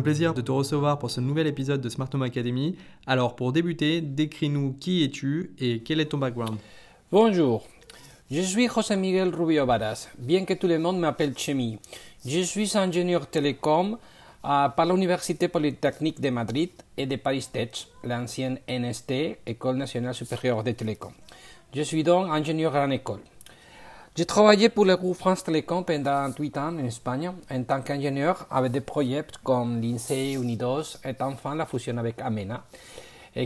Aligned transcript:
Un 0.00 0.02
plaisir 0.02 0.32
de 0.32 0.40
te 0.40 0.50
recevoir 0.50 0.98
pour 0.98 1.10
ce 1.10 1.20
nouvel 1.20 1.46
épisode 1.46 1.82
de 1.82 1.90
Smart 1.90 2.08
Home 2.14 2.22
Academy. 2.22 2.74
Alors 3.06 3.36
pour 3.36 3.52
débuter, 3.52 4.00
décris-nous 4.00 4.72
qui 4.80 5.04
es-tu 5.04 5.52
et 5.58 5.82
quel 5.82 6.00
est 6.00 6.06
ton 6.06 6.16
background 6.16 6.56
Bonjour, 7.12 7.66
je 8.30 8.40
suis 8.40 8.66
José 8.66 8.96
Miguel 8.96 9.28
Rubio 9.28 9.66
Varas, 9.66 10.08
bien 10.16 10.46
que 10.46 10.54
tout 10.54 10.68
le 10.68 10.78
monde 10.78 10.98
m'appelle 10.98 11.36
Chemi. 11.36 11.78
Je 12.24 12.40
suis 12.40 12.78
ingénieur 12.78 13.26
télécom 13.26 13.98
euh, 14.42 14.68
par 14.70 14.86
l'Université 14.86 15.48
Polytechnique 15.48 16.18
de 16.18 16.30
Madrid 16.30 16.70
et 16.96 17.04
de 17.04 17.16
Paris 17.16 17.46
Tech, 17.52 17.86
l'ancienne 18.02 18.58
NST, 18.66 19.12
École 19.44 19.76
nationale 19.76 20.14
supérieure 20.14 20.64
de 20.64 20.70
télécom. 20.72 21.12
Je 21.74 21.82
suis 21.82 22.04
donc 22.04 22.30
ingénieur 22.30 22.74
en 22.74 22.88
école. 22.88 23.20
J'ai 24.16 24.26
travaillé 24.26 24.68
pour 24.68 24.84
le 24.84 24.96
groupe 24.96 25.16
France 25.16 25.44
Télécom 25.44 25.84
pendant 25.84 26.28
8 26.36 26.58
ans 26.58 26.74
en 26.74 26.78
Espagne 26.78 27.30
en 27.48 27.62
tant 27.62 27.80
qu'ingénieur 27.80 28.44
avec 28.50 28.72
des 28.72 28.80
projets 28.80 29.24
comme 29.44 29.80
l'INSEE, 29.80 30.34
Unidos 30.34 30.98
et 31.04 31.14
enfin 31.20 31.54
la 31.54 31.64
fusion 31.64 31.96
avec 31.96 32.20
Amena, 32.20 32.64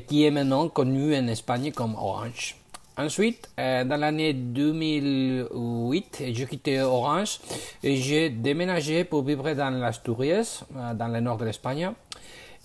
qui 0.06 0.24
est 0.24 0.30
maintenant 0.30 0.68
connue 0.70 1.14
en 1.14 1.27
Espagne 1.28 1.70
comme 1.70 1.95
Orange. 1.96 2.56
Ensuite, 2.96 3.50
euh, 3.59 3.84
dans 3.84 3.98
l'année 3.98 4.32
2008, 4.32 6.23
j'ai 6.32 6.46
quitté 6.46 6.80
Orange 6.80 7.40
et 7.82 7.96
j'ai 7.96 8.30
déménagé 8.30 9.04
pour 9.04 9.23
vivre 9.23 9.52
dans 9.52 9.70
l'Asturias, 9.70 10.65
euh, 10.76 10.95
dans 10.95 11.09
le 11.09 11.20
nord 11.20 11.37
de 11.37 11.45
l'Espagne, 11.45 11.90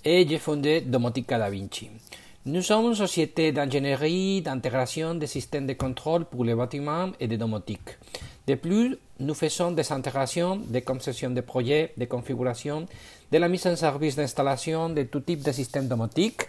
et 0.06 0.26
j'ai 0.26 0.38
fondé 0.38 0.82
Domotica 0.82 1.38
Da 1.38 1.50
Vinci. 1.50 1.90
Nous 2.46 2.62
sommes 2.62 2.86
une 2.86 2.96
société 2.96 3.52
d'ingénierie, 3.52 4.42
d'intégration 4.42 5.14
des 5.14 5.28
systèmes 5.28 5.68
de 5.68 5.74
contrôle 5.74 6.24
pour 6.24 6.46
les 6.46 6.56
bâtiments 6.56 7.12
et 7.20 7.28
de 7.28 7.36
domotique. 7.36 7.98
De 8.48 8.56
plus, 8.56 8.98
nous 9.20 9.34
faisons 9.34 9.72
des 9.72 9.92
intégrations, 9.92 10.56
des 10.56 10.82
concessions 10.82 11.32
de 11.32 11.42
projets, 11.42 11.92
des 11.98 12.08
configurations, 12.08 12.86
de 13.30 13.38
la 13.38 13.50
mise 13.50 13.68
en 13.68 13.76
service 13.76 14.16
d'installation 14.16 14.88
de 14.88 15.04
tout 15.04 15.20
type 15.20 15.44
de 15.44 15.52
systèmes 15.52 15.90
domotiques, 15.90 16.44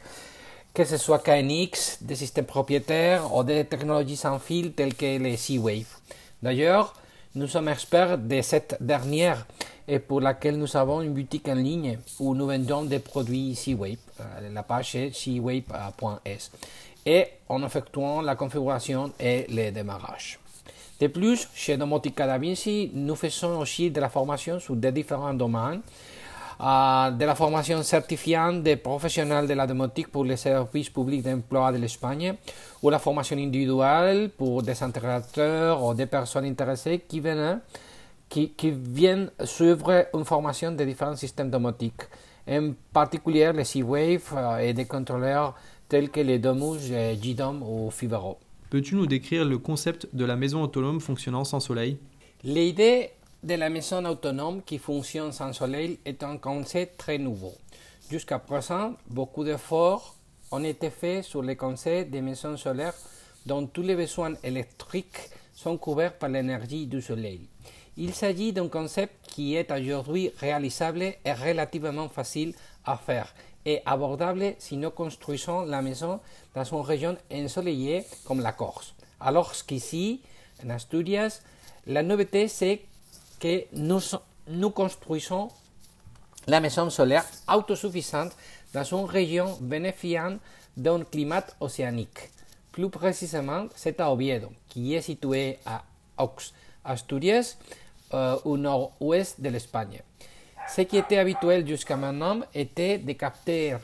que 0.72 0.84
ce 0.84 0.96
soit 0.96 1.18
KNX, 1.18 1.98
des 2.02 2.14
systèmes 2.14 2.46
propriétaires 2.46 3.34
ou 3.34 3.42
des 3.42 3.64
technologies 3.64 4.16
sans 4.16 4.38
fil 4.38 4.72
telles 4.72 4.94
que 4.94 5.18
les 5.18 5.36
C-Wave. 5.36 5.98
D'ailleurs, 6.40 6.94
nous 7.34 7.46
sommes 7.46 7.68
experts 7.68 8.18
de 8.18 8.40
cette 8.42 8.76
dernière 8.80 9.46
et 9.86 9.98
pour 10.00 10.20
laquelle 10.20 10.56
nous 10.56 10.76
avons 10.76 11.00
une 11.00 11.14
boutique 11.14 11.48
en 11.48 11.54
ligne 11.54 11.98
où 12.18 12.34
nous 12.34 12.46
vendons 12.46 12.84
des 12.84 12.98
produits 12.98 13.54
C-Wave. 13.54 13.96
Euh, 14.20 14.50
la 14.52 14.62
page 14.62 14.96
est 14.96 15.10
cwave.es 15.10 16.50
et 17.06 17.26
en 17.48 17.64
effectuant 17.64 18.20
la 18.20 18.34
configuration 18.34 19.12
et 19.18 19.46
le 19.48 19.70
démarrage. 19.70 20.38
De 21.00 21.06
plus, 21.06 21.48
chez 21.54 21.76
Domotica 21.76 22.26
Da 22.26 22.38
nous 22.38 23.16
faisons 23.16 23.60
aussi 23.60 23.90
de 23.90 24.00
la 24.00 24.10
formation 24.10 24.60
sur 24.60 24.76
des 24.76 24.92
différents 24.92 25.32
domaines, 25.32 25.80
euh, 26.62 27.10
de 27.10 27.24
la 27.24 27.34
formation 27.34 27.82
certifiante 27.82 28.62
des 28.62 28.76
professionnels 28.76 29.46
de 29.46 29.54
la 29.54 29.66
domotique 29.66 30.08
pour 30.08 30.24
les 30.24 30.36
services 30.36 30.90
publics 30.90 31.22
d'emploi 31.22 31.72
de 31.72 31.78
l'Espagne, 31.78 32.34
ou 32.82 32.90
la 32.90 32.98
formation 32.98 33.36
individuelle 33.38 34.30
pour 34.36 34.62
des 34.62 34.82
intégrateurs 34.82 35.82
ou 35.82 35.94
des 35.94 36.06
personnes 36.06 36.44
intéressées 36.44 37.04
qui 37.08 37.20
viennent 37.20 37.60
qui, 38.28 38.50
qui, 38.50 38.70
viennent 38.70 39.30
suivre 39.44 40.06
une 40.14 40.24
formation 40.24 40.70
de 40.70 40.84
différents 40.84 41.16
systèmes 41.16 41.50
domotiques, 41.50 42.02
en 42.48 42.72
particulier 42.92 43.52
les 43.52 43.64
C-Wave 43.64 44.34
euh, 44.36 44.58
et 44.58 44.72
des 44.72 44.84
contrôleurs 44.84 45.54
tels 45.88 46.10
que 46.10 46.20
les 46.20 46.38
Domus, 46.38 46.92
GDOM 47.20 47.62
ou 47.62 47.90
Fibero. 47.90 48.38
Peux-tu 48.68 48.94
nous 48.94 49.06
décrire 49.06 49.44
le 49.44 49.58
concept 49.58 50.08
de 50.12 50.24
la 50.24 50.36
maison 50.36 50.62
autonome 50.62 51.00
fonctionnant 51.00 51.42
sans 51.42 51.58
soleil? 51.58 51.98
L'idée 52.44 53.10
de 53.42 53.54
la 53.54 53.70
maison 53.70 54.04
autonome 54.04 54.62
qui 54.62 54.78
fonctionne 54.78 55.32
sans 55.32 55.52
soleil 55.52 55.98
est 56.04 56.22
un 56.22 56.36
concept 56.36 56.98
très 56.98 57.16
nouveau. 57.16 57.54
Jusqu'à 58.10 58.38
présent, 58.38 58.94
beaucoup 59.08 59.44
d'efforts 59.44 60.14
ont 60.50 60.62
été 60.62 60.90
faits 60.90 61.24
sur 61.24 61.42
le 61.42 61.54
concept 61.54 62.10
des 62.10 62.20
maisons 62.20 62.56
solaires 62.56 62.94
dont 63.46 63.66
tous 63.66 63.82
les 63.82 63.96
besoins 63.96 64.34
électriques 64.42 65.30
sont 65.54 65.78
couverts 65.78 66.18
par 66.18 66.28
l'énergie 66.28 66.86
du 66.86 67.00
soleil. 67.00 67.48
Il 67.96 68.12
s'agit 68.14 68.52
d'un 68.52 68.68
concept 68.68 69.26
qui 69.28 69.54
est 69.54 69.70
aujourd'hui 69.70 70.30
réalisable 70.38 71.02
et 71.02 71.32
relativement 71.32 72.08
facile 72.08 72.54
à 72.84 72.96
faire 72.96 73.32
et 73.64 73.80
abordable 73.86 74.54
si 74.58 74.76
nous 74.76 74.90
construisons 74.90 75.64
la 75.64 75.82
maison 75.82 76.20
dans 76.54 76.64
une 76.64 76.80
région 76.80 77.16
ensoleillée 77.32 78.04
comme 78.24 78.40
la 78.40 78.52
Corse. 78.52 78.94
Alors 79.18 79.52
qu'ici, 79.66 80.20
en 80.64 80.70
Asturias, 80.70 81.40
la 81.86 82.02
nouveauté 82.02 82.48
c'est 82.48 82.82
que 83.40 83.64
nous, 83.72 84.70
construisons 84.70 85.48
la 86.46 86.60
maison 86.60 86.90
solaire 86.90 87.24
autosuffisante 87.48 88.32
dans 88.72 88.84
une 88.84 89.06
région 89.06 89.56
bénéficiant 89.60 90.38
d'un 90.76 91.02
climat 91.04 91.46
océanique. 91.58 92.30
Plus 92.70 92.88
précisément, 92.88 93.66
c'est 93.74 94.00
à 94.00 94.12
Oviedo, 94.12 94.52
qui 94.68 94.94
est 94.94 95.00
situé 95.00 95.58
à 95.66 95.82
Aux, 96.18 96.30
Asturias, 96.84 97.56
euh, 98.14 98.36
au 98.44 98.56
nord-ouest 98.56 99.40
de 99.40 99.48
l'Espagne. 99.48 100.00
Ce 100.68 100.82
qui 100.82 100.98
était 100.98 101.18
habituel 101.18 101.66
jusqu'à 101.66 101.96
maintenant 101.96 102.40
était 102.54 102.98
de 102.98 103.12
capter, 103.12 103.76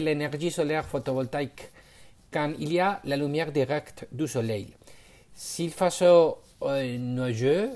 l'énergie 0.00 0.50
solaire 0.50 0.84
photovoltaïque 0.84 1.70
quand 2.32 2.52
il 2.58 2.72
y 2.72 2.80
a 2.80 3.00
la 3.04 3.16
lumière 3.16 3.50
directe 3.50 4.06
du 4.12 4.28
soleil. 4.28 4.74
S'il 5.34 5.72
faisait 5.72 6.06
euh, 6.62 6.98
nuageux 6.98 7.70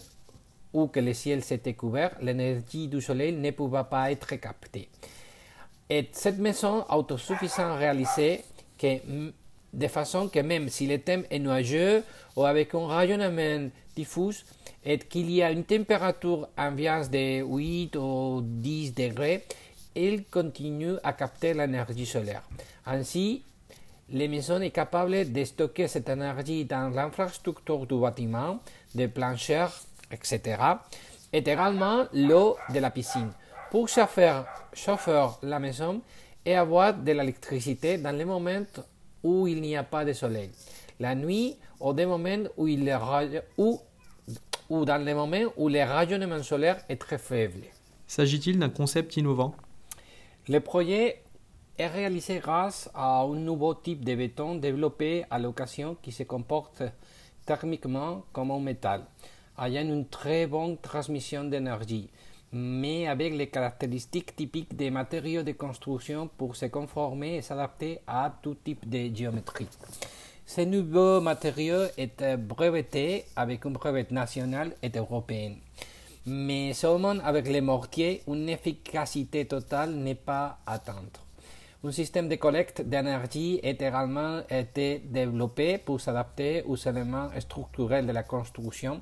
ou 0.78 0.88
que 0.88 1.00
le 1.00 1.12
ciel 1.14 1.42
s'était 1.42 1.74
couvert, 1.74 2.16
l'énergie 2.20 2.88
du 2.88 3.00
soleil 3.00 3.32
ne 3.32 3.50
pouvait 3.50 3.84
pas 3.90 4.10
être 4.12 4.34
captée. 4.36 4.88
Et 5.90 6.08
cette 6.12 6.38
maison 6.38 6.84
autosuffisante 6.90 7.78
réalisée 7.78 8.44
que 8.78 8.98
de 9.72 9.88
façon 9.88 10.28
que 10.28 10.40
même 10.40 10.68
si 10.68 10.86
le 10.86 10.98
thème 10.98 11.24
est 11.30 11.38
nuageux 11.38 12.02
ou 12.36 12.44
avec 12.44 12.74
un 12.74 12.86
rayonnement 12.86 13.70
diffus 13.96 14.44
et 14.84 14.98
qu'il 14.98 15.30
y 15.30 15.42
a 15.42 15.50
une 15.50 15.64
température 15.64 16.48
ambiante 16.56 17.10
de 17.10 17.42
8 17.42 17.96
ou 17.96 18.40
10 18.42 18.94
degrés, 18.94 19.44
il 19.96 20.24
continue 20.24 20.94
à 21.02 21.12
capter 21.12 21.54
l'énergie 21.54 22.06
solaire. 22.06 22.42
Ainsi, 22.86 23.42
la 24.10 24.28
maison 24.28 24.60
est 24.60 24.70
capable 24.70 25.32
de 25.32 25.44
stocker 25.44 25.88
cette 25.88 26.08
énergie 26.08 26.64
dans 26.64 26.88
l'infrastructure 26.88 27.86
du 27.86 27.98
bâtiment, 27.98 28.58
des 28.94 29.08
planchers, 29.08 29.72
etc. 30.10 30.60
et 31.32 31.38
également 31.38 32.06
l'eau 32.12 32.56
de 32.72 32.78
la 32.78 32.90
piscine 32.90 33.32
pour 33.70 33.88
chauffer, 33.88 34.42
chauffer 34.72 35.26
la 35.42 35.58
maison 35.58 36.00
et 36.44 36.54
avoir 36.56 36.94
de 36.94 37.12
l'électricité 37.12 37.98
dans 37.98 38.16
les 38.16 38.24
moments 38.24 38.64
où 39.22 39.46
il 39.46 39.60
n'y 39.60 39.76
a 39.76 39.82
pas 39.82 40.04
de 40.04 40.12
soleil. 40.12 40.50
La 41.00 41.14
nuit, 41.14 41.56
ou 41.80 41.92
des 41.92 42.06
moments 42.06 42.48
où, 42.56 42.66
il 42.66 42.98
ou, 43.56 43.80
ou 44.68 44.84
dans 44.84 45.04
les 45.04 45.14
moments 45.14 45.52
où 45.56 45.68
le 45.68 45.82
rayonnement 45.82 46.42
solaire 46.42 46.82
est 46.88 46.96
très 46.96 47.18
faible. 47.18 47.64
S'agit-il 48.06 48.58
d'un 48.58 48.70
concept 48.70 49.16
innovant? 49.16 49.54
Le 50.48 50.60
projet 50.60 51.22
est 51.76 51.86
réalisé 51.86 52.38
grâce 52.38 52.90
à 52.94 53.20
un 53.20 53.34
nouveau 53.34 53.74
type 53.74 54.04
de 54.04 54.14
béton 54.14 54.56
développé 54.56 55.24
à 55.30 55.38
l'occasion 55.38 55.96
qui 56.02 56.10
se 56.10 56.22
comporte 56.22 56.82
thermiquement 57.46 58.24
comme 58.32 58.50
un 58.50 58.60
métal, 58.60 59.04
ayant 59.60 59.82
une 59.82 60.06
très 60.06 60.46
bonne 60.46 60.76
transmission 60.78 61.44
d'énergie 61.44 62.10
mais 62.52 63.06
avec 63.06 63.34
les 63.34 63.48
caractéristiques 63.48 64.34
typiques 64.34 64.74
des 64.74 64.90
matériaux 64.90 65.42
de 65.42 65.52
construction 65.52 66.28
pour 66.38 66.56
se 66.56 66.66
conformer 66.66 67.36
et 67.36 67.42
s'adapter 67.42 68.00
à 68.06 68.32
tout 68.42 68.54
type 68.54 68.88
de 68.88 69.14
géométrie. 69.14 69.68
Ce 70.46 70.62
nouveau 70.62 71.20
matériau 71.20 71.80
est 71.98 72.36
breveté 72.36 73.26
avec 73.36 73.66
un 73.66 73.70
brevet 73.70 74.06
national 74.10 74.72
et 74.82 74.90
européen. 74.96 75.56
Mais 76.24 76.72
seulement 76.72 77.18
avec 77.22 77.48
les 77.48 77.60
mortiers, 77.60 78.22
une 78.26 78.48
efficacité 78.48 79.46
totale 79.46 79.90
n'est 79.94 80.14
pas 80.14 80.58
atteinte. 80.66 81.20
Un 81.84 81.92
système 81.92 82.28
de 82.28 82.36
collecte 82.36 82.82
d'énergie 82.82 83.60
a 83.62 83.68
également 83.68 84.40
été 84.50 85.00
développé 85.04 85.78
pour 85.78 86.00
s'adapter 86.00 86.62
aux 86.64 86.76
éléments 86.76 87.28
structurels 87.38 88.06
de 88.06 88.12
la 88.12 88.22
construction, 88.22 89.00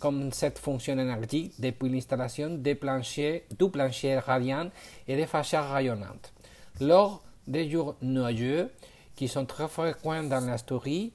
comme 0.00 0.32
cette 0.32 0.58
fonction 0.58 0.98
énergie 0.98 1.52
depuis 1.58 1.88
l'installation 1.88 2.50
des 2.50 2.74
planchers, 2.74 3.42
du 3.56 3.70
plancher 3.70 4.18
radiant 4.18 4.70
et 5.06 5.14
des 5.14 5.26
façades 5.26 5.70
rayonnantes. 5.70 6.32
Lors 6.80 7.22
des 7.46 7.70
jours 7.70 7.94
nuageux, 8.02 8.70
qui 9.14 9.28
sont 9.28 9.44
très 9.44 9.68
fréquents 9.68 10.22
dans 10.22 10.44
la 10.46 10.56
story, 10.56 11.12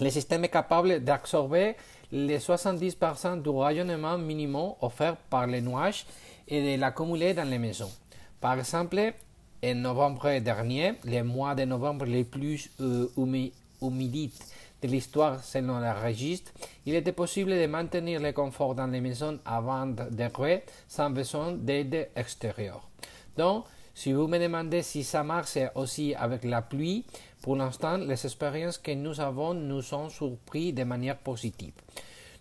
le 0.00 0.08
système 0.08 0.44
est 0.44 0.48
capable 0.48 1.04
d'absorber 1.04 1.76
les 2.10 2.38
70% 2.38 3.42
du 3.42 3.50
rayonnement 3.50 4.16
minimum 4.16 4.72
offert 4.80 5.16
par 5.16 5.46
les 5.46 5.60
nuages 5.60 6.06
et 6.48 6.76
de 6.76 6.80
l'accumuler 6.80 7.34
dans 7.34 7.48
les 7.48 7.58
maisons. 7.58 7.90
Par 8.40 8.58
exemple, 8.58 9.12
en 9.62 9.74
novembre 9.74 10.38
dernier, 10.38 10.94
les 11.04 11.22
mois 11.22 11.54
de 11.54 11.64
novembre 11.64 12.06
les 12.06 12.24
plus 12.24 12.70
euh, 12.80 13.08
humides 13.82 14.32
de 14.82 14.88
l'histoire 14.88 15.42
selon 15.42 15.78
le 15.78 15.90
registre, 15.90 16.52
il 16.86 16.94
était 16.94 17.12
possible 17.12 17.50
de 17.50 17.66
maintenir 17.66 18.20
le 18.20 18.32
confort 18.32 18.74
dans 18.74 18.86
les 18.86 19.00
maisons 19.00 19.38
avant 19.44 19.86
de 19.86 20.34
rouer 20.34 20.62
sans 20.88 21.10
besoin 21.10 21.52
d'aide 21.52 22.10
extérieure. 22.16 22.88
Donc, 23.36 23.64
si 23.94 24.12
vous 24.12 24.28
me 24.28 24.38
demandez 24.38 24.82
si 24.82 25.04
ça 25.04 25.22
marche 25.22 25.58
aussi 25.74 26.14
avec 26.14 26.44
la 26.44 26.62
pluie, 26.62 27.04
pour 27.42 27.56
l'instant, 27.56 27.96
les 27.96 28.24
expériences 28.24 28.78
que 28.78 28.92
nous 28.92 29.20
avons 29.20 29.54
nous 29.54 29.94
ont 29.94 30.08
surpris 30.08 30.72
de 30.72 30.84
manière 30.84 31.18
positive. 31.18 31.72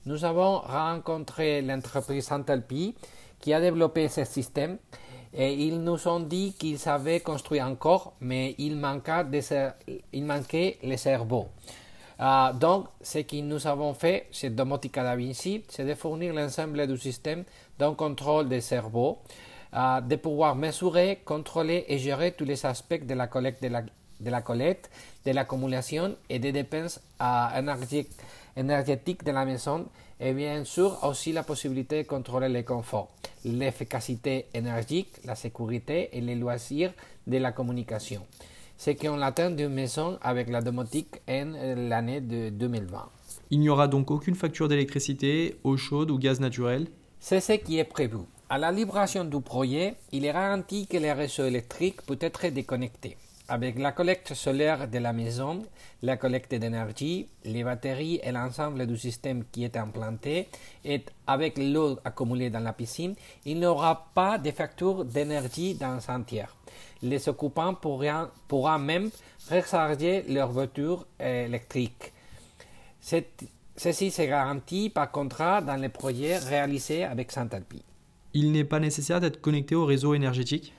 Nous 0.06 0.24
avons 0.26 0.60
rencontré 0.60 1.62
l'entreprise 1.62 2.26
Santalpi 2.26 2.96
qui 3.40 3.54
a 3.54 3.60
développé 3.60 4.08
ce 4.08 4.24
système 4.24 4.78
et 5.34 5.54
ils 5.54 5.82
nous 5.82 6.08
ont 6.08 6.20
dit 6.20 6.54
qu'ils 6.54 6.80
savaient 6.80 7.20
construire 7.20 7.66
encore, 7.66 8.14
mais 8.20 8.56
il 8.58 8.82
il 10.14 10.26
manquait 10.26 10.78
les 10.82 10.98
cerveaux. 10.98 11.48
Euh, 12.22 12.52
donc, 12.54 12.88
ce 13.02 13.20
que 13.20 13.38
nous 13.38 13.66
avons 13.66 13.94
fait 13.94 14.28
chez 14.32 14.50
Domotica 14.50 15.04
Da 15.04 15.16
Vinci, 15.16 15.64
c'est 15.70 15.86
de 15.86 15.94
fournir 15.96 16.34
l'ensemble 16.34 16.86
du 16.86 16.98
système 16.98 17.46
d'un 17.78 17.94
contrôle 17.94 18.50
des 18.50 18.60
cerveaux, 18.60 19.20
euh, 19.74 20.02
de 20.02 20.16
pouvoir 20.18 20.56
mesurer, 20.56 21.22
contrôler 21.24 21.86
et 21.88 21.98
gérer 21.98 22.34
tous 22.34 22.46
les 22.46 22.66
aspects 22.66 23.06
de 23.06 23.14
la 23.14 23.28
collecte 23.28 23.64
de 23.64 24.30
la, 24.30 24.42
collecte, 24.42 24.90
de 25.26 25.32
l'accumulation 25.32 26.16
et 26.30 26.40
des 26.40 26.52
dépenses 26.52 27.00
euh, 27.22 28.08
énergétiques 28.58 29.24
de 29.24 29.32
la 29.32 29.46
maison 29.46 29.88
et 30.20 30.34
bien 30.34 30.66
sûr 30.66 31.02
aussi 31.04 31.32
la 31.32 31.44
possibilité 31.44 32.04
de 32.04 32.08
contrôler 32.08 32.50
le 32.50 32.64
confort, 32.64 33.08
l'efficacité 33.46 34.48
énergétique, 34.54 35.08
la 35.24 35.36
sécurité 35.36 36.10
et 36.12 36.20
les 36.20 36.36
loisirs 36.36 36.92
de 37.26 37.38
la 37.38 37.54
communication. 37.54 38.26
C'est 38.82 38.96
qu'on 38.96 39.22
atteint 39.22 39.52
d'une 39.52 39.74
maison 39.74 40.18
avec 40.22 40.48
la 40.48 40.62
domotique 40.62 41.20
en 41.28 41.52
l'année 41.90 42.22
de 42.22 42.48
2020. 42.48 43.10
Il 43.52 43.60
n'y 43.60 43.68
aura 43.68 43.90
donc 43.90 44.10
aucune 44.10 44.36
facture 44.36 44.70
d'électricité, 44.70 45.58
eau 45.66 45.76
chaude 45.76 46.10
ou 46.12 46.18
gaz 46.18 46.40
naturel 46.40 46.88
C'est 47.20 47.42
ce 47.42 47.52
qui 47.52 47.78
est 47.78 47.84
prévu. 47.84 48.20
À 48.48 48.58
la 48.58 48.72
libération 48.72 49.26
du 49.26 49.42
projet, 49.42 49.96
il 50.14 50.24
est 50.24 50.32
garanti 50.32 50.88
que 50.88 50.96
le 50.96 51.12
réseau 51.12 51.44
électrique 51.44 52.02
peut 52.04 52.18
être 52.22 52.48
déconnecté. 52.48 53.18
Avec 53.52 53.80
la 53.80 53.92
collecte 53.92 54.36
solaire 54.36 54.88
de 54.88 55.00
la 55.00 55.12
maison, 55.12 55.64
la 56.04 56.18
collecte 56.18 56.54
d'énergie, 56.54 57.28
les 57.44 57.64
batteries 57.64 58.20
et 58.22 58.32
l'ensemble 58.32 58.86
du 58.86 58.96
système 58.96 59.44
qui 59.52 59.64
est 59.64 59.76
implanté, 59.76 60.48
et 60.86 61.02
avec 61.26 61.58
l'eau 61.58 61.98
accumulée 62.06 62.52
dans 62.52 62.60
la 62.60 62.74
piscine, 62.74 63.16
il 63.46 63.60
n'y 63.60 63.66
aura 63.66 64.12
pas 64.14 64.38
de 64.38 64.52
facture 64.52 65.04
d'énergie 65.04 65.74
dans 65.74 65.98
un 66.12 66.22
tiers. 66.22 66.56
Les 67.02 67.28
occupants 67.28 67.74
pourront, 67.74 68.78
même 68.78 69.10
recharger 69.50 70.26
leur 70.30 70.52
voiture 70.52 71.08
électrique. 71.20 72.14
Ceci 73.02 74.12
se 74.12 74.22
garantit 74.22 74.92
par 74.92 75.10
contrat 75.10 75.60
dans 75.62 75.76
les 75.76 75.90
projets 75.90 76.38
réalisés 76.38 77.04
avec 77.04 77.32
Santalpi. 77.32 77.82
Il 78.36 78.52
n'est 78.52 78.64
pas 78.64 78.80
nécessaire 78.80 79.20
d'être 79.20 79.42
connecté 79.42 79.74
au 79.74 79.86
réseau 79.86 80.14
énergétique 80.14 80.72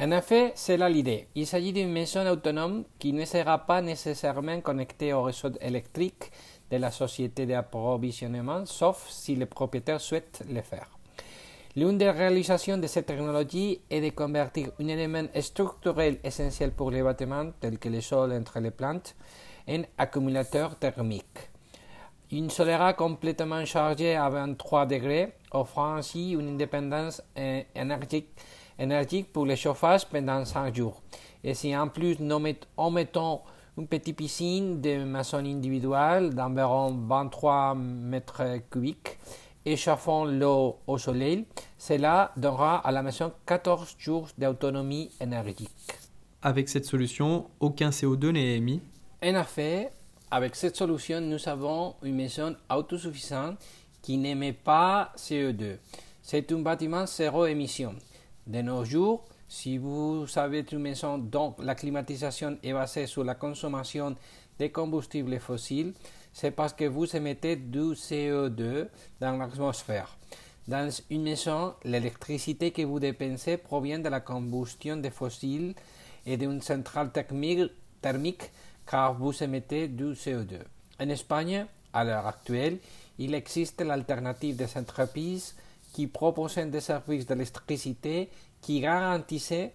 en 0.00 0.10
effet, 0.10 0.52
c'est 0.54 0.78
là 0.78 0.88
l'idée. 0.88 1.28
Il 1.34 1.46
s'agit 1.46 1.72
d'une 1.72 1.92
maison 1.92 2.26
autonome 2.26 2.84
qui 2.98 3.12
ne 3.12 3.26
sera 3.26 3.58
pas 3.58 3.82
nécessairement 3.82 4.60
connectée 4.62 5.12
au 5.12 5.22
réseau 5.22 5.50
électrique 5.60 6.32
de 6.70 6.78
la 6.78 6.90
société 6.90 7.44
d'approvisionnement, 7.44 8.64
sauf 8.64 9.06
si 9.10 9.36
le 9.36 9.44
propriétaire 9.44 10.00
souhaite 10.00 10.42
le 10.50 10.62
faire. 10.62 10.88
L'une 11.76 11.98
des 11.98 12.10
réalisations 12.10 12.78
de 12.78 12.86
cette 12.86 13.06
technologie 13.06 13.80
est 13.90 14.00
de 14.00 14.10
convertir 14.10 14.70
un 14.80 14.88
élément 14.88 15.24
structurel 15.40 16.18
essentiel 16.24 16.72
pour 16.72 16.90
les 16.90 17.02
bâtiments, 17.02 17.50
tel 17.60 17.78
que 17.78 17.90
le 17.90 18.00
sol 18.00 18.32
entre 18.32 18.60
les 18.60 18.70
plantes, 18.70 19.14
en 19.68 19.82
accumulateur 19.98 20.76
thermique. 20.76 21.50
Une 22.30 22.48
solaire 22.48 22.96
complètement 22.96 23.64
chargée 23.66 24.16
à 24.16 24.30
23 24.30 24.86
degrés, 24.86 25.34
offrant 25.50 25.96
ainsi 25.96 26.30
une 26.32 26.48
indépendance 26.54 27.22
énergétique 27.74 28.30
énergique 28.78 29.32
pour 29.32 29.46
le 29.46 29.54
chauffage 29.54 30.06
pendant 30.06 30.44
5 30.44 30.74
jours. 30.74 31.00
Et 31.44 31.54
si 31.54 31.76
en 31.76 31.88
plus 31.88 32.18
nous 32.20 32.38
mettons 32.38 33.40
une 33.78 33.86
petite 33.86 34.16
piscine 34.16 34.80
de 34.80 35.04
maçon 35.04 35.38
individuelle 35.38 36.34
d'environ 36.34 36.94
23 37.06 37.74
mètres 37.74 38.58
cubiques 38.70 39.18
et 39.64 39.76
chauffons 39.76 40.24
l'eau 40.24 40.78
au 40.86 40.98
soleil, 40.98 41.46
cela 41.78 42.32
donnera 42.36 42.78
à 42.78 42.92
la 42.92 43.02
maison 43.02 43.32
14 43.46 43.96
jours 43.98 44.28
d'autonomie 44.36 45.10
énergétique. 45.20 45.70
Avec 46.42 46.68
cette 46.68 46.84
solution, 46.84 47.46
aucun 47.60 47.90
CO2 47.90 48.30
n'est 48.30 48.56
émis 48.56 48.80
En 49.22 49.40
effet, 49.40 49.90
avec 50.30 50.56
cette 50.56 50.76
solution, 50.76 51.20
nous 51.20 51.48
avons 51.48 51.94
une 52.02 52.16
maison 52.16 52.56
autosuffisante 52.68 53.58
qui 54.02 54.18
n'émet 54.18 54.52
pas 54.52 55.12
CO2. 55.16 55.76
C'est 56.20 56.50
un 56.50 56.58
bâtiment 56.58 57.06
zéro 57.06 57.46
émission. 57.46 57.94
De 58.46 58.60
nos 58.60 58.84
jours, 58.84 59.24
si 59.46 59.78
vous 59.78 60.26
avez 60.34 60.64
une 60.72 60.80
maison 60.80 61.16
dont 61.16 61.54
la 61.60 61.76
climatisation 61.76 62.58
est 62.62 62.72
basée 62.72 63.06
sur 63.06 63.22
la 63.22 63.36
consommation 63.36 64.16
de 64.58 64.66
combustibles 64.66 65.38
fossiles, 65.38 65.94
c'est 66.32 66.50
parce 66.50 66.72
que 66.72 66.84
vous 66.86 67.14
émettez 67.14 67.54
du 67.54 67.92
CO2 67.92 68.88
dans 69.20 69.36
l'atmosphère. 69.36 70.16
Dans 70.66 70.90
une 71.10 71.22
maison, 71.22 71.74
l'électricité 71.84 72.72
que 72.72 72.82
vous 72.82 72.98
dépensez 72.98 73.58
provient 73.58 74.00
de 74.00 74.08
la 74.08 74.20
combustion 74.20 74.96
des 74.96 75.10
fossiles 75.10 75.74
et 76.26 76.36
d'une 76.36 76.60
centrale 76.60 77.12
thermique 77.12 78.50
car 78.84 79.14
vous 79.14 79.40
émettez 79.40 79.86
du 79.86 80.14
CO2. 80.14 80.58
En 81.00 81.08
Espagne, 81.08 81.66
à 81.92 82.02
l'heure 82.02 82.26
actuelle, 82.26 82.78
il 83.18 83.34
existe 83.34 83.82
l'alternative 83.82 84.56
des 84.56 84.76
entreprises 84.76 85.54
qui 85.92 86.06
proposait 86.06 86.66
des 86.66 86.80
services 86.80 87.26
d'électricité 87.26 88.30
qui 88.60 88.80
garantissaient 88.80 89.72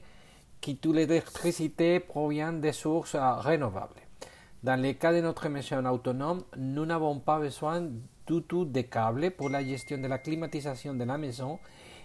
que 0.62 0.72
toute 0.72 0.96
l'électricité 0.96 2.00
provient 2.00 2.54
des 2.54 2.72
sources 2.72 3.16
renouvelables. 3.16 4.02
Dans 4.64 4.82
le 4.82 4.94
cas 4.94 5.14
de 5.14 5.22
notre 5.22 5.48
maison 5.50 5.86
autonome, 5.86 6.44
nous 6.58 6.86
n'avons 6.86 7.20
pas 7.20 7.40
besoin 7.40 7.82
du 7.82 8.42
tout 8.42 8.66
de 8.66 8.82
câbles 8.82 9.32
pour 9.32 9.50
la 9.50 9.64
gestion 9.64 9.98
de 10.00 10.08
la 10.08 10.18
climatisation 10.18 10.94
de 10.94 11.04
la 11.04 11.18
maison 11.18 11.60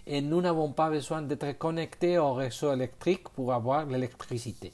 et 0.07 0.21
nous 0.21 0.41
n'avons 0.41 0.73
pas 0.73 0.91
besoin 0.91 1.23
d'être 1.23 1.59
connectés 1.59 2.19
au 2.19 2.35
réseau 2.35 2.73
électrique 2.73 3.29
pour 3.31 3.53
avoir 3.53 3.87
l'électricité. 3.87 4.73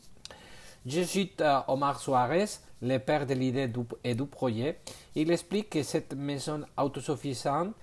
Je 0.87 1.03
cite 1.03 1.41
euh, 1.41 1.61
Omar 1.69 2.01
Suarez, 2.01 2.47
le 2.83 2.99
père 2.99 3.27
de 3.27 3.35
l'idée 3.35 3.71
et 4.05 4.15
du 4.15 4.27
projet. 4.27 4.79
Il 5.15 5.31
explique 5.31 5.71
que 5.71 5.83
cette 5.83 6.15
maison 6.15 6.65
autosuffisante 6.77 7.75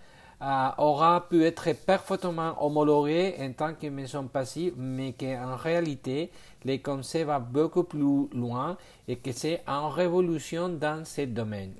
aura 0.41 1.27
pu 1.29 1.43
être 1.43 1.73
parfaitement 1.85 2.63
homologué 2.63 3.35
en 3.39 3.51
tant 3.53 3.73
que 3.73 3.87
maison 3.87 4.27
passive, 4.27 4.73
mais 4.77 5.13
qu'en 5.13 5.55
réalité, 5.55 6.31
le 6.63 6.77
concept 6.77 7.27
va 7.27 7.39
beaucoup 7.39 7.83
plus 7.83 8.27
loin 8.33 8.77
et 9.07 9.15
que 9.17 9.31
c'est 9.31 9.61
en 9.67 9.89
révolution 9.89 10.69
dans 10.69 11.05
ce 11.05 11.21
domaine. 11.21 11.73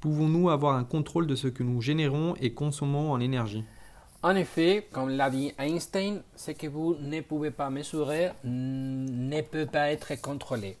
Pouvons-nous 0.00 0.50
avoir 0.50 0.76
un 0.76 0.84
contrôle 0.84 1.26
de 1.26 1.36
ce 1.36 1.48
que 1.48 1.62
nous 1.62 1.80
générons 1.80 2.34
et 2.40 2.52
consommons 2.52 3.12
en 3.12 3.20
énergie? 3.20 3.64
En 4.24 4.36
effet, 4.36 4.86
comme 4.92 5.10
l'a 5.10 5.30
dit 5.30 5.52
Einstein, 5.58 6.22
ce 6.36 6.52
que 6.52 6.68
vous 6.68 6.96
ne 7.00 7.20
pouvez 7.20 7.50
pas 7.50 7.70
mesurer 7.70 8.30
ne 8.44 9.40
peut 9.40 9.66
pas 9.66 9.90
être 9.90 10.20
contrôlé. 10.20 10.76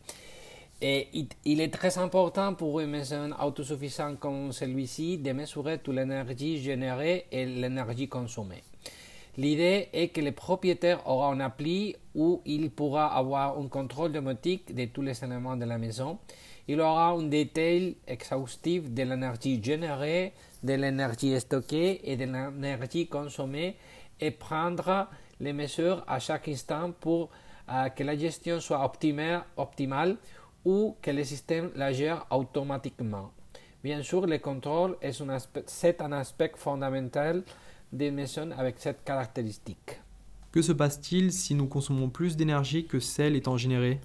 Et 0.84 1.08
il 1.44 1.60
est 1.60 1.72
très 1.72 1.96
important 1.98 2.54
pour 2.54 2.80
une 2.80 2.90
maison 2.90 3.30
autosuffisante 3.40 4.18
comme 4.18 4.50
celui-ci 4.50 5.16
de 5.16 5.30
mesurer 5.30 5.78
toute 5.78 5.94
l'énergie 5.94 6.60
générée 6.60 7.26
et 7.30 7.46
l'énergie 7.46 8.08
consommée. 8.08 8.64
L'idée 9.36 9.88
est 9.92 10.08
que 10.08 10.20
le 10.20 10.32
propriétaire 10.32 11.06
aura 11.08 11.28
un 11.28 11.38
appli 11.38 11.94
où 12.16 12.42
il 12.44 12.68
pourra 12.72 13.16
avoir 13.16 13.56
un 13.56 13.68
contrôle 13.68 14.10
domotique 14.10 14.74
de 14.74 14.86
tous 14.86 15.02
les 15.02 15.22
éléments 15.22 15.56
de 15.56 15.64
la 15.64 15.78
maison. 15.78 16.18
Il 16.66 16.80
aura 16.80 17.10
un 17.10 17.22
détail 17.22 17.96
exhaustif 18.08 18.90
de 18.90 19.04
l'énergie 19.04 19.62
générée, 19.62 20.32
de 20.64 20.74
l'énergie 20.74 21.38
stockée 21.38 22.00
et 22.02 22.16
de 22.16 22.24
l'énergie 22.24 23.06
consommée 23.06 23.76
et 24.18 24.32
prendra 24.32 25.08
les 25.38 25.52
mesures 25.52 26.02
à 26.08 26.18
chaque 26.18 26.48
instant 26.48 26.90
pour 26.90 27.30
euh, 27.70 27.88
que 27.90 28.02
la 28.02 28.16
gestion 28.18 28.58
soit 28.58 28.84
optimale 28.84 30.16
ou 30.64 30.96
que 31.02 31.10
le 31.10 31.24
système 31.24 31.70
la 31.74 31.92
gère 31.92 32.26
automatiquement. 32.30 33.32
Bien 33.82 34.02
sûr, 34.02 34.26
le 34.26 34.38
contrôle 34.38 34.96
est 35.02 35.20
un 35.20 35.28
aspect, 35.30 35.64
c'est 35.66 36.00
un 36.00 36.12
aspect 36.12 36.52
fondamental 36.56 37.42
des 37.92 38.10
maisons 38.10 38.50
avec 38.56 38.76
cette 38.78 39.02
caractéristique. 39.04 40.00
Que 40.52 40.62
se 40.62 40.72
passe-t-il 40.72 41.32
si 41.32 41.54
nous 41.54 41.66
consommons 41.66 42.10
plus 42.10 42.36
d'énergie 42.36 42.86
que 42.86 43.00
celle 43.00 43.36
étant 43.36 43.56
générée? 43.56 43.98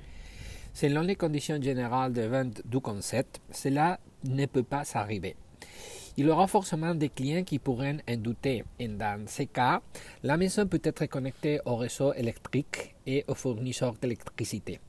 Selon 0.73 1.01
les 1.01 1.15
conditions 1.15 1.61
générales 1.61 2.13
de 2.13 2.21
vente 2.21 2.61
du 2.65 2.79
concept, 2.79 3.41
cela 3.51 3.99
ne 4.23 4.45
peut 4.45 4.63
pas 4.63 4.83
s'arriver. 4.83 5.35
Il 6.19 6.25
y 6.25 6.29
aura 6.29 6.47
forcément 6.47 6.95
des 6.95 7.09
clients 7.09 7.43
qui 7.43 7.59
pourraient 7.59 7.97
en 8.09 8.17
douter. 8.17 8.63
Et 8.79 8.87
dans 8.87 9.27
ces 9.27 9.45
cas, 9.45 9.81
la 10.23 10.37
maison 10.37 10.65
peut 10.65 10.81
être 10.83 11.05
connectée 11.05 11.59
au 11.65 11.75
réseau 11.75 12.13
électrique 12.13 12.95
et 13.05 13.23
au 13.27 13.35
fournisseur 13.35 13.93
d'électricité. 14.01 14.79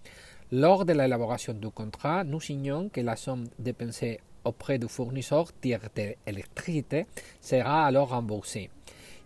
Lors 0.50 0.86
de 0.86 0.94
l'élaboration 0.94 1.52
du 1.52 1.68
contrat, 1.68 2.24
nous 2.24 2.40
signons 2.40 2.88
que 2.88 3.02
la 3.02 3.16
somme 3.16 3.48
dépensée 3.58 4.18
auprès 4.44 4.78
du 4.78 4.88
fournisseur 4.88 5.52
tiers 5.60 5.90
d'électricité 5.94 7.04
sera 7.38 7.84
alors 7.84 8.08
remboursé. 8.08 8.70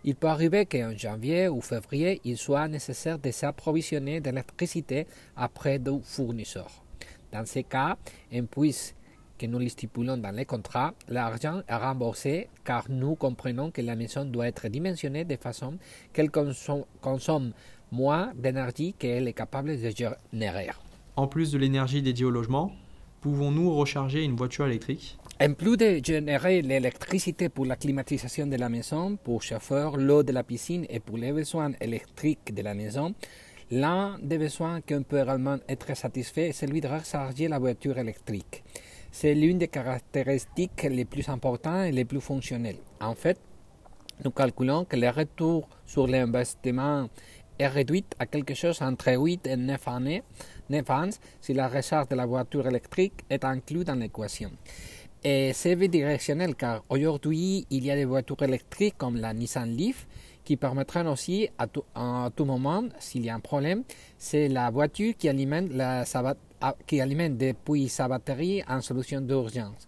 Il 0.03 0.15
peut 0.15 0.27
arriver 0.27 0.65
qu'en 0.65 0.91
janvier 0.97 1.47
ou 1.47 1.61
février, 1.61 2.19
il 2.25 2.37
soit 2.37 2.67
nécessaire 2.67 3.19
de 3.19 3.31
s'approvisionner 3.31 4.19
d'électricité 4.19 5.07
auprès 5.41 5.79
du 5.79 6.01
fournisseur. 6.03 6.83
Dans 7.31 7.45
ces 7.45 7.63
cas, 7.63 7.95
en 8.35 8.43
plus 8.43 8.93
que 9.39 9.45
nous 9.45 9.65
stipulons 9.69 10.17
dans 10.17 10.35
les 10.35 10.43
contrats, 10.43 10.93
l'argent 11.07 11.61
est 11.69 11.73
remboursé 11.73 12.49
car 12.65 12.83
nous 12.89 13.15
comprenons 13.15 13.71
que 13.71 13.81
la 13.81 13.95
maison 13.95 14.25
doit 14.25 14.49
être 14.49 14.67
dimensionnée 14.67 15.23
de 15.23 15.37
façon 15.37 15.77
qu'elle 16.11 16.31
consomme 16.31 17.53
moins 17.93 18.33
d'énergie 18.35 18.91
qu'elle 18.91 19.29
est 19.29 19.33
capable 19.33 19.81
de 19.81 19.89
générer. 19.89 20.71
En 21.15 21.27
plus 21.27 21.51
de 21.51 21.59
l'énergie 21.59 22.01
dédiée 22.01 22.25
au 22.25 22.31
logement, 22.31 22.71
pouvons-nous 23.21 23.71
recharger 23.75 24.23
une 24.23 24.35
voiture 24.35 24.65
électrique? 24.65 25.19
En 25.39 25.53
plus 25.53 25.77
de 25.77 26.01
générer 26.03 26.63
l'électricité 26.63 27.49
pour 27.49 27.67
la 27.67 27.75
climatisation 27.75 28.47
de 28.47 28.55
la 28.55 28.67
maison, 28.67 29.15
pour 29.17 29.43
chauffer 29.43 29.91
l'eau 29.95 30.23
de 30.23 30.31
la 30.31 30.41
piscine 30.41 30.87
et 30.89 30.99
pour 30.99 31.17
les 31.17 31.31
besoins 31.31 31.73
électriques 31.79 32.55
de 32.55 32.63
la 32.63 32.73
maison, 32.73 33.13
l'un 33.69 34.17
des 34.23 34.39
besoins 34.39 34.81
qui 34.81 34.95
peut 35.03 35.21
réellement 35.21 35.59
être 35.69 35.95
satisfait 35.95 36.49
est 36.49 36.51
celui 36.51 36.81
de 36.81 36.87
recharger 36.87 37.47
la 37.47 37.59
voiture 37.59 37.99
électrique. 37.99 38.63
C'est 39.11 39.35
l'une 39.35 39.59
des 39.59 39.67
caractéristiques 39.67 40.81
les 40.89 41.05
plus 41.05 41.29
importantes 41.29 41.85
et 41.85 41.91
les 41.91 42.05
plus 42.05 42.21
fonctionnelles. 42.21 42.79
En 42.99 43.13
fait, 43.13 43.39
nous 44.25 44.31
calculons 44.31 44.83
que 44.85 44.95
le 44.95 45.09
retour 45.09 45.69
sur 45.85 46.07
l'investissement 46.07 47.07
est 47.59 47.67
réduit 47.67 48.05
à 48.17 48.25
quelque 48.25 48.55
chose 48.55 48.81
entre 48.81 49.13
8 49.15 49.45
et 49.45 49.57
9 49.57 49.87
années 49.87 50.23
si 51.41 51.53
la 51.53 51.67
recharge 51.67 52.09
de 52.09 52.15
la 52.15 52.25
voiture 52.25 52.67
électrique 52.67 53.23
est 53.29 53.43
inclue 53.43 53.83
dans 53.83 53.95
l'équation. 53.95 54.51
Et 55.23 55.53
c'est 55.53 55.75
bidirectionnel 55.75 56.55
car 56.55 56.83
aujourd'hui, 56.89 57.65
il 57.69 57.85
y 57.85 57.91
a 57.91 57.95
des 57.95 58.05
voitures 58.05 58.41
électriques 58.43 58.95
comme 58.97 59.15
la 59.15 59.33
Nissan 59.33 59.69
Leaf 59.69 60.05
qui 60.43 60.57
permettront 60.57 61.07
aussi 61.07 61.47
à 61.57 61.67
tout, 61.67 61.85
tout 62.35 62.45
moment, 62.45 62.83
s'il 62.99 63.23
y 63.23 63.29
a 63.29 63.35
un 63.35 63.39
problème, 63.39 63.83
c'est 64.17 64.49
la 64.49 64.69
voiture 64.69 65.13
qui 65.17 65.29
alimente, 65.29 65.69
la, 65.71 66.03
qui 66.85 66.99
alimente 66.99 67.37
depuis 67.37 67.87
sa 67.87 68.09
batterie 68.09 68.61
en 68.67 68.81
solution 68.81 69.21
d'urgence. 69.21 69.87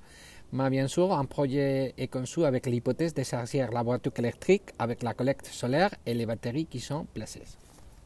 Mais 0.54 0.70
bien 0.70 0.88
sûr, 0.88 1.12
un 1.12 1.26
projet 1.26 1.94
est 1.98 2.08
conçu 2.08 2.46
avec 2.46 2.66
l'hypothèse 2.68 3.14
de 3.14 3.24
charger 3.24 3.68
la 3.72 3.84
voiture 3.84 4.14
électrique 4.18 4.70
avec 4.80 5.04
la 5.04 5.14
collecte 5.14 5.48
solaire 5.48 5.94
et 6.06 6.14
les 6.14 6.26
batteries 6.26 6.66
qui 6.66 6.80
sont 6.80 7.06
placées. 7.14 7.44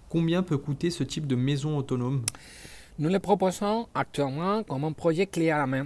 Combien 0.10 0.42
peut 0.42 0.58
coûter 0.58 0.90
ce 0.90 1.04
type 1.04 1.28
de 1.28 1.36
maison 1.36 1.78
autonome 1.78 2.26
Nous 2.98 3.10
le 3.10 3.20
proposons 3.20 3.88
actuellement 3.94 4.64
comme 4.64 4.84
un 4.84 4.92
projet 4.92 5.28
clé 5.28 5.52
à 5.52 5.60
la 5.60 5.68
main. 5.68 5.86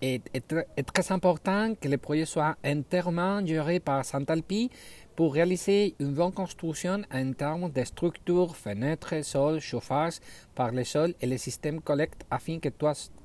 Il 0.00 0.22
est, 0.32 0.82
très 0.82 1.12
important 1.12 1.74
que 1.78 1.86
le 1.88 1.98
projet 1.98 2.24
soit 2.24 2.56
entièrement 2.64 3.44
géré 3.44 3.80
par 3.80 4.02
Santalpi 4.02 4.70
pour 5.14 5.34
réaliser 5.34 5.94
une 5.98 6.14
bonne 6.14 6.32
construction 6.32 7.02
en 7.12 7.32
termes 7.34 7.70
de 7.70 7.84
structure, 7.84 8.56
fenêtres, 8.56 9.22
sol, 9.22 9.60
chauffage 9.60 10.14
par 10.54 10.72
le 10.72 10.84
sol 10.84 11.14
et 11.20 11.26
le 11.26 11.36
système 11.36 11.82
collecte 11.82 12.24
afin 12.30 12.58
que 12.58 12.70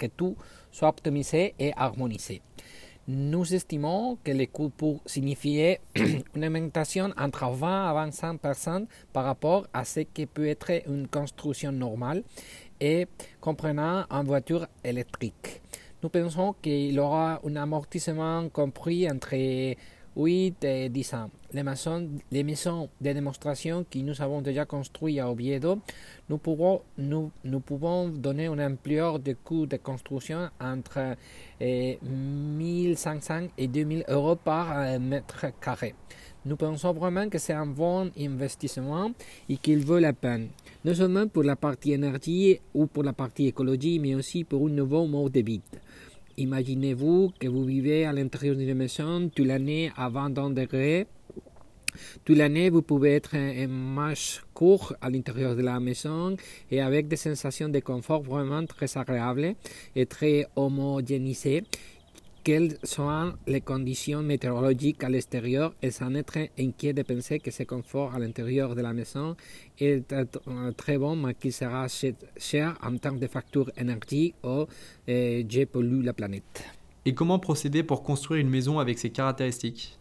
tout 0.07 0.35
soit 0.69 0.89
optimisé 0.89 1.55
et 1.57 1.71
harmonisé. 1.77 2.41
Nous 3.12 3.56
estimons 3.56 4.20
que 4.24 4.30
le 4.30 4.46
coût 4.46 4.70
pour 4.70 5.01
signifier 5.08 5.80
une 5.96 6.46
augmentation 6.46 7.12
entre 7.18 7.50
20 7.50 7.89
à 7.89 7.94
25 7.96 8.39
par 9.12 9.24
rapport 9.24 9.66
à 9.74 9.84
ce 9.84 10.01
qui 10.01 10.28
peut 10.28 10.48
être 10.48 10.88
une 10.88 11.08
construction 11.08 11.72
normale 11.72 12.22
et 12.80 13.08
comprenant 13.42 14.06
une 14.12 14.28
voiture 14.28 14.68
électrique. 14.84 15.60
Nous 16.04 16.10
pensons 16.10 16.54
qu'il 16.62 17.00
aura 17.00 17.42
un 17.44 17.56
amortissement 17.56 18.48
compris 18.50 19.10
entre 19.10 19.34
8 20.19 20.63
et 20.65 20.89
10 20.89 21.13
ans. 21.13 21.29
Les 21.53 21.63
maisons, 21.63 22.09
les 22.31 22.43
maisons 22.43 22.89
de 22.99 23.11
démonstration 23.13 23.85
que 23.89 23.99
nous 23.99 24.21
avons 24.21 24.41
déjà 24.41 24.65
construites 24.65 25.19
à 25.19 25.31
Oviedo, 25.31 25.79
nous 26.29 26.38
pouvons, 26.38 26.81
donner 28.09 28.47
une 28.47 28.61
ampleur 28.61 29.19
de 29.19 29.33
coût 29.33 29.65
de 29.65 29.77
construction 29.77 30.49
entre 30.59 31.15
1500 31.61 33.47
et 33.57 33.67
2000 33.67 34.03
euros 34.09 34.35
par 34.35 34.77
euh, 34.77 34.99
mètre 34.99 35.47
carré. 35.59 35.95
Nous 36.45 36.55
pensons 36.55 36.93
vraiment 36.93 37.27
que 37.29 37.38
c'est 37.38 37.53
un 37.53 37.65
bon 37.65 38.11
investissement 38.17 39.11
et 39.49 39.57
qu'il 39.57 39.85
vaut 39.85 39.99
la 39.99 40.13
peine, 40.13 40.49
non 40.85 40.93
seulement 40.93 41.27
pour 41.27 41.43
la 41.43 41.55
partie 41.55 41.93
énergie 41.93 42.59
ou 42.73 42.88
pour 42.88 43.03
la 43.03 43.13
partie 43.13 43.47
écologie, 43.47 43.99
mais 43.99 44.15
aussi 44.15 44.43
pour 44.43 44.67
un 44.67 44.71
nouveau 44.71 45.05
mode 45.05 45.31
de 45.31 45.41
vie. 45.41 45.61
Imaginez-vous 46.39 47.34
que 47.38 47.50
vous 47.50 47.65
vivez 47.65 48.05
à 48.05 48.13
l'intérieur 48.13 48.55
d'une 48.55 48.74
maison 48.74 49.27
toute 49.27 49.46
l'année 49.46 49.91
à 49.98 50.08
20 50.08 50.53
degrés. 50.53 51.05
Toute 52.24 52.38
l'année, 52.38 52.69
vous 52.69 52.81
pouvez 52.81 53.15
être 53.15 53.36
en 53.36 53.67
marche 53.67 54.41
court 54.53 54.93
à 55.01 55.10
l'intérieur 55.10 55.58
de 55.58 55.62
la 55.62 55.81
maison 55.81 56.38
et 56.72 56.79
avec 56.79 57.10
des 57.10 57.17
sensations 57.17 57.67
de 57.67 57.79
confort 57.79 58.22
vraiment 58.22 58.65
très 58.65 58.98
agréables 58.98 59.55
et 59.98 60.05
très 60.05 60.46
homogénéisées 60.55 61.65
quelles 62.50 62.79
sont 62.82 63.34
les 63.46 63.62
conditions 63.62 64.24
météorologiques 64.24 65.03
à 65.03 65.10
l'extérieur 65.10 65.72
et 65.84 65.91
sans 65.91 66.12
être 66.15 66.39
inquiet 66.58 66.94
de 66.94 67.03
penser 67.03 67.38
que 67.38 67.51
ce 67.51 67.62
confort 67.62 68.15
à 68.15 68.18
l'intérieur 68.18 68.74
de 68.74 68.82
la 68.82 68.91
maison 68.91 69.36
est 69.77 70.12
très 70.75 70.98
bon, 70.98 71.15
mais 71.15 71.36
qu'il 71.36 71.53
sera 71.53 71.86
cher 72.38 72.75
en 72.82 72.98
termes 72.98 73.20
de 73.20 73.27
facture 73.27 73.72
énergie 73.77 74.34
ou 74.44 74.65
euh, 75.10 75.44
je 75.48 75.65
pollue 75.65 76.03
la 76.03 76.13
planète. 76.13 76.63
Et 77.06 77.13
comment 77.13 77.38
procéder 77.38 77.84
pour 77.84 78.01
construire 78.01 78.41
une 78.41 78.50
maison 78.50 78.79
avec 78.79 78.98
ces 78.98 79.12
caractéristiques? 79.12 80.00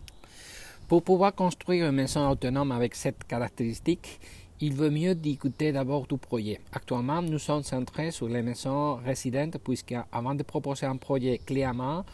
Pour 0.88 1.02
pouvoir 1.02 1.34
construire 1.34 1.84
une 1.84 1.96
maison 1.96 2.30
autonome 2.30 2.72
avec 2.72 2.94
cette 2.94 3.24
caractéristique, 3.24 4.20
il 4.60 4.74
vaut 4.74 4.90
mieux 4.90 5.14
d'écouter 5.14 5.70
d'abord 5.70 6.06
tout 6.06 6.16
projet. 6.16 6.60
Actuellement, 6.72 7.22
nous 7.22 7.38
sommes 7.38 7.62
centrés 7.62 8.10
sur 8.10 8.28
les 8.28 8.42
maisons 8.42 8.96
résidentes 8.96 9.58
puisque 9.58 9.94
avant 10.10 10.34
de 10.34 10.42
proposer 10.42 10.86
un 10.86 10.96
projet 10.96 11.38
clé 11.38 11.62
à 11.62 11.72
main 11.72 12.04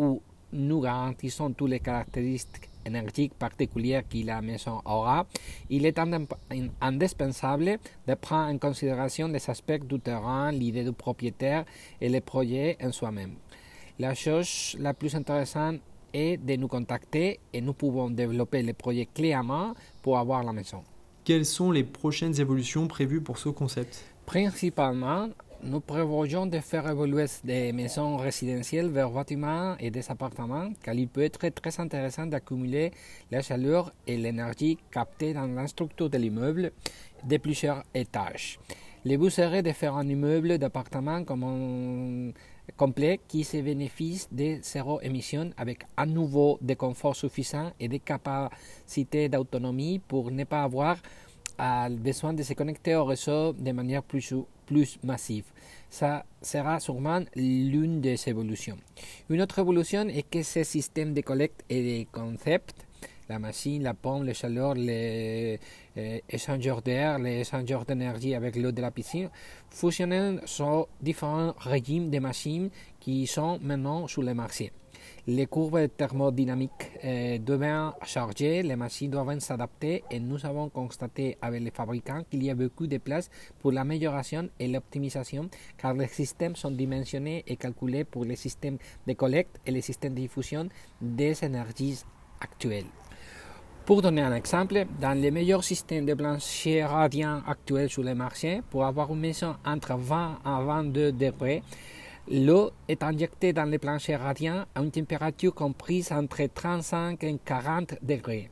où 0.00 0.22
nous 0.52 0.80
garantissons 0.80 1.52
toutes 1.52 1.70
les 1.70 1.80
caractéristiques 1.80 2.70
énergiques 2.86 3.34
particulières 3.34 4.02
que 4.08 4.24
la 4.24 4.40
maison 4.40 4.80
aura, 4.86 5.26
il 5.68 5.84
est 5.84 5.98
indispensable 6.80 7.78
de 8.08 8.14
prendre 8.14 8.54
en 8.54 8.58
considération 8.58 9.28
les 9.28 9.50
aspects 9.50 9.84
du 9.84 10.00
terrain, 10.00 10.50
l'idée 10.50 10.84
du 10.84 10.92
propriétaire 10.92 11.66
et 12.00 12.08
le 12.08 12.20
projet 12.20 12.78
en 12.82 12.90
soi-même. 12.90 13.34
La 13.98 14.14
chose 14.14 14.76
la 14.80 14.94
plus 14.94 15.14
intéressante 15.14 15.80
est 16.12 16.38
de 16.38 16.56
nous 16.56 16.68
contacter 16.68 17.38
et 17.52 17.60
nous 17.60 17.74
pouvons 17.74 18.08
développer 18.08 18.62
le 18.62 18.72
projet 18.72 19.06
clé 19.06 19.34
à 19.34 19.42
main 19.42 19.74
pour 20.00 20.18
avoir 20.18 20.42
la 20.42 20.54
maison. 20.54 20.82
Quelles 21.22 21.44
sont 21.44 21.70
les 21.70 21.84
prochaines 21.84 22.40
évolutions 22.40 22.88
prévues 22.88 23.20
pour 23.20 23.36
ce 23.36 23.50
concept? 23.50 24.02
Principalement, 24.24 25.28
nous 25.62 25.80
prévoyons 25.80 26.46
de 26.46 26.58
faire 26.60 26.88
évoluer 26.88 27.26
des 27.44 27.72
maisons 27.72 28.16
résidentielles 28.16 28.88
vers 28.88 29.10
bâtiments 29.10 29.76
et 29.78 29.90
des 29.90 30.10
appartements, 30.10 30.70
car 30.82 30.94
il 30.94 31.08
peut 31.08 31.22
être 31.22 31.48
très 31.50 31.78
intéressant 31.80 32.26
d'accumuler 32.26 32.92
la 33.30 33.42
chaleur 33.42 33.92
et 34.06 34.16
l'énergie 34.16 34.78
captée 34.90 35.34
dans 35.34 35.46
la 35.46 35.66
structure 35.66 36.08
de 36.08 36.18
l'immeuble 36.18 36.72
de 37.24 37.36
plusieurs 37.36 37.84
étages. 37.94 38.58
Le 39.04 39.16
but 39.16 39.30
serait 39.30 39.62
de 39.62 39.72
faire 39.72 39.96
un 39.96 40.06
immeuble 40.08 40.58
d'appartements 40.58 41.24
complet 42.76 43.20
qui 43.26 43.44
se 43.44 43.56
bénéficie 43.58 44.26
de 44.30 44.58
zéro 44.62 45.00
émission 45.00 45.50
avec 45.56 45.84
un 45.96 46.06
nouveau 46.06 46.58
de 46.60 46.74
confort 46.74 47.16
suffisant 47.16 47.72
et 47.80 47.88
des 47.88 47.98
capacités 47.98 49.28
d'autonomie 49.28 49.98
pour 49.98 50.30
ne 50.30 50.44
pas 50.44 50.62
avoir 50.62 50.96
besoin 51.90 52.32
de 52.32 52.42
se 52.42 52.54
connecter 52.54 52.94
au 52.94 53.04
réseau 53.04 53.52
de 53.52 53.72
manière 53.72 54.02
plus, 54.02 54.34
plus 54.66 54.98
massive. 55.02 55.44
Ça 55.88 56.24
sera 56.40 56.80
sûrement 56.80 57.20
l'une 57.34 58.00
des 58.00 58.28
évolutions. 58.28 58.78
Une 59.28 59.42
autre 59.42 59.58
évolution 59.58 60.08
est 60.08 60.28
que 60.28 60.42
ce 60.42 60.62
système 60.62 61.14
de 61.14 61.20
collecte 61.20 61.64
et 61.68 62.04
de 62.04 62.10
concept 62.10 62.86
la 63.30 63.38
machine, 63.38 63.82
la 63.84 63.94
pompe, 63.94 64.24
les 64.24 64.34
chaleur, 64.34 64.74
les 64.74 65.58
euh, 65.96 66.18
échangeurs 66.28 66.82
d'air, 66.82 67.18
les 67.20 67.40
échangeurs 67.40 67.84
d'énergie 67.84 68.34
avec 68.34 68.56
l'eau 68.56 68.72
de 68.72 68.82
la 68.82 68.90
piscine, 68.90 69.30
fusionnent 69.70 70.40
sur 70.44 70.88
différents 71.00 71.54
régimes 71.58 72.10
de 72.10 72.18
machines 72.18 72.70
qui 72.98 73.28
sont 73.28 73.60
maintenant 73.62 74.08
sur 74.08 74.22
le 74.22 74.34
marché. 74.34 74.72
Les 75.26 75.46
courbes 75.46 75.88
thermodynamiques 75.96 76.92
euh, 77.04 77.38
deviennent 77.38 77.92
chargées, 78.04 78.62
les 78.62 78.76
machines 78.76 79.10
doivent 79.10 79.38
s'adapter 79.40 80.02
et 80.10 80.18
nous 80.18 80.44
avons 80.46 80.70
constaté 80.70 81.36
avec 81.42 81.62
les 81.62 81.70
fabricants 81.70 82.22
qu'il 82.30 82.42
y 82.42 82.50
a 82.50 82.54
beaucoup 82.54 82.86
de 82.86 82.98
place 82.98 83.30
pour 83.58 83.72
l'amélioration 83.72 84.48
et 84.58 84.68
l'optimisation 84.68 85.50
car 85.76 85.94
les 85.94 86.08
systèmes 86.08 86.56
sont 86.56 86.70
dimensionnés 86.70 87.44
et 87.46 87.56
calculés 87.56 88.04
pour 88.04 88.24
les 88.24 88.36
systèmes 88.36 88.78
de 89.06 89.12
collecte 89.12 89.60
et 89.66 89.70
les 89.70 89.82
systèmes 89.82 90.14
de 90.14 90.20
diffusion 90.20 90.68
des 91.00 91.44
énergies 91.44 92.02
actuelles. 92.40 92.86
Pour 93.84 94.02
donner 94.02 94.22
un 94.22 94.34
exemple, 94.34 94.84
dans 95.00 95.20
les 95.20 95.30
meilleurs 95.30 95.64
systèmes 95.64 96.06
de 96.06 96.14
blanchir 96.14 96.90
radiant 96.90 97.42
actuels 97.46 97.90
sur 97.90 98.04
le 98.04 98.14
marché, 98.14 98.62
pour 98.70 98.84
avoir 98.84 99.12
une 99.12 99.20
maison 99.20 99.56
entre 99.66 99.96
20 99.96 100.38
à 100.44 100.60
22 100.62 101.12
degrés, 101.12 101.62
L'eau 102.32 102.70
est 102.86 103.02
injectée 103.02 103.52
dans 103.52 103.64
les 103.64 103.78
planchers 103.78 104.20
radiants 104.20 104.64
à 104.76 104.80
une 104.80 104.92
température 104.92 105.52
comprise 105.52 106.12
entre 106.12 106.46
35 106.46 107.24
et 107.24 107.36
40 107.44 107.96
degrés. 108.02 108.48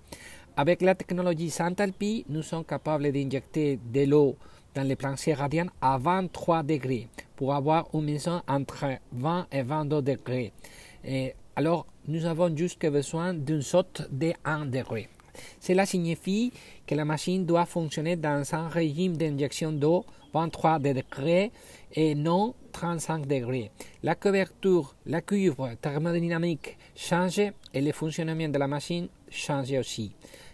Avec 0.57 0.83
la 0.83 0.97
technologie 0.97 1.49
Santalpi, 1.49 2.25
nous 2.29 2.43
sommes 2.43 2.65
capables 2.65 3.13
d'injecter 3.13 3.79
de 3.93 4.05
l'eau 4.05 4.35
dans 4.75 4.83
les 4.83 4.97
planchers 4.97 5.39
radiants 5.39 5.69
à 5.81 5.97
23 5.97 6.65
degrés 6.65 7.07
pour 7.37 7.55
avoir 7.55 7.87
une 7.95 8.03
maison 8.03 8.43
entre 8.49 8.85
20 9.13 9.47
et 9.53 9.63
22 9.63 10.03
degrés. 10.03 10.53
Et 11.05 11.35
alors, 11.55 11.87
nous 12.09 12.27
avons 12.27 12.55
juste 12.57 12.85
besoin 12.85 13.33
d'une 13.33 13.63
saute 13.63 14.09
de 14.11 14.33
1 14.45 14.67
degré. 14.67 15.09
Cela 15.61 15.87
signifie 15.87 16.53
que 16.85 16.97
la 16.97 17.05
machine 17.05 17.47
doit 17.47 17.65
fonctionner 17.65 18.17
dans 18.17 18.43
un 18.57 18.67
régime 18.67 19.17
d'injection 19.17 19.71
d'eau 19.71 20.05
23 20.35 20.81
degrés 20.81 21.53
et 21.95 22.15
non 22.15 22.55
35 22.73 23.27
degrés. 23.27 23.71
La 24.03 24.15
couverture, 24.15 24.95
la 25.07 25.21
cuve 25.21 25.77
thermodynamique 25.81 26.77
change 26.95 27.41
et 27.41 27.81
le 27.81 27.93
fonctionnement 27.93 28.49
de 28.49 28.59
la 28.59 28.69
machine 28.69 29.09
change 29.31 29.73
aussi. 29.73 30.13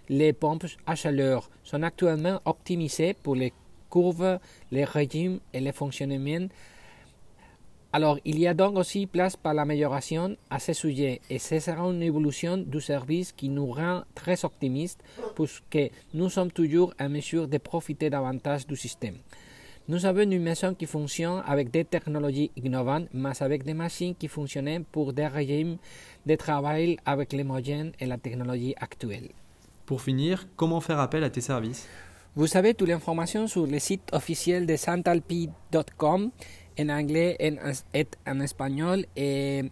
Les 0.09 0.33
pompes 0.33 0.67
à 0.87 0.95
chaleur 0.95 1.51
sont 1.63 1.83
actuellement 1.83 2.41
optimisées 2.45 3.15
pour 3.15 3.35
les 3.37 3.53
courbes, 3.89 4.39
les 4.71 4.85
régimes 4.85 5.41
et 5.53 5.61
le 5.61 5.73
fonctionnement 5.73 6.49
alors, 7.95 8.19
il 8.25 8.41
y 8.41 8.49
a 8.49 8.55
donc 8.55 8.77
aussi 8.77 9.07
place 9.07 9.37
pour 9.37 9.53
l'amélioration 9.53 10.37
à 10.51 10.59
ce 10.59 10.73
sujet 10.73 11.21
et 11.31 11.39
ce 11.39 11.61
sera 11.61 11.85
une 11.85 12.03
évolution 12.03 12.57
du 12.57 12.81
service 12.81 13.31
qui 13.31 13.49
nous 13.49 13.71
rend 13.71 14.03
très 14.17 14.45
optimistes 14.45 15.01
puisque 15.37 15.93
nous 16.13 16.29
sommes 16.29 16.51
toujours 16.51 16.93
en 16.99 17.09
mesure 17.09 17.47
de 17.47 17.57
profiter 17.59 18.11
davantage 18.11 18.67
du 18.67 18.75
système. 18.75 19.15
Nous 19.87 20.07
avons 20.07 20.23
une 20.23 20.41
maison 20.41 20.73
qui 20.73 20.87
fonctionne 20.87 21.43
avec 21.47 21.71
des 21.71 21.85
technologies 21.85 22.51
innovantes, 22.57 23.07
mais 23.13 23.43
avec 23.43 23.65
des 23.65 23.75
machines 23.75 24.15
qui 24.15 24.29
fonctionnent 24.29 24.83
pour 24.91 25.13
des 25.13 25.27
régimes 25.27 25.77
de 26.25 26.35
travail 26.37 26.97
avec 27.05 27.35
les 27.35 27.45
moyens 27.45 27.93
et 28.01 28.07
la 28.07 28.17
technologie 28.17 28.75
actuelle. 28.81 29.29
Pour 29.85 30.01
finir, 30.01 30.47
comment 30.57 30.81
faire 30.81 30.99
appel 31.01 31.23
à 31.23 31.29
tes 31.29 31.43
services? 31.43 31.87
Vous 32.35 32.57
avez 32.57 32.73
toute 32.73 32.89
l'information 32.89 33.47
sur 33.47 33.67
le 33.67 33.79
site 33.79 34.09
officiel 34.13 34.65
de 34.67 34.75
santalpi.com 34.75 36.31
en 36.79 36.89
anglais 36.89 37.37
et 37.39 37.55
en 38.27 38.41
espagnol. 38.41 39.05
Et 39.17 39.63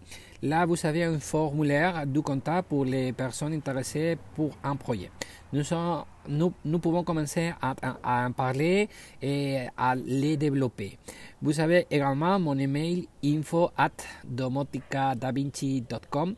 là, 0.43 0.67
vous 0.67 0.77
avez 0.85 1.05
un 1.05 1.19
formulaire 1.19 2.07
du 2.07 2.21
contact 2.23 2.69
pour 2.69 2.85
les 2.85 3.13
personnes 3.13 3.55
intéressées 3.55 4.19
pour 4.35 4.57
un 4.63 4.77
projet. 4.77 5.11
Nous, 5.53 5.65
nous, 6.29 6.53
nous 6.65 6.79
pouvons 6.79 7.03
commencer 7.05 7.53
à, 7.61 7.75
en 8.05 8.33
parler 8.33 8.89
et 9.21 9.67
à 9.77 9.95
les 9.95 10.37
développer. 10.37 10.99
Vous 11.43 11.61
avez 11.61 11.87
également 11.91 12.39
mon 12.39 12.57
email 12.59 13.07
info 13.25 13.71
at 13.77 13.91
domoticadavinci.com. 14.25 16.35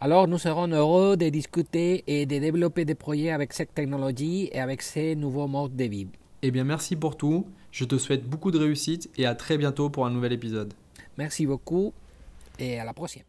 Alors, 0.00 0.26
nous 0.26 0.38
serons 0.38 0.66
heureux 0.68 1.16
de 1.16 1.28
discuter 1.28 2.02
et 2.08 2.26
de 2.26 2.38
développer 2.38 2.84
des 2.84 2.96
projets 2.96 3.30
avec 3.30 3.52
cette 3.52 3.72
technologie 3.74 4.48
et 4.50 4.58
avec 4.58 4.82
ces 4.82 5.14
nouveaux 5.14 5.46
modes 5.46 5.76
de 5.76 5.84
vie. 5.84 6.08
Eh 6.42 6.50
bien, 6.50 6.64
merci 6.64 6.96
pour 6.96 7.16
tout. 7.16 7.46
Je 7.72 7.84
te 7.84 7.98
souhaite 7.98 8.28
beaucoup 8.28 8.50
de 8.50 8.58
réussite 8.58 9.10
et 9.16 9.26
à 9.26 9.34
très 9.34 9.58
bientôt 9.58 9.90
pour 9.90 10.06
un 10.06 10.10
nouvel 10.10 10.32
épisode. 10.32 10.74
Merci 11.16 11.46
beaucoup 11.46 11.92
et 12.58 12.78
à 12.78 12.84
la 12.84 12.92
prochaine. 12.92 13.24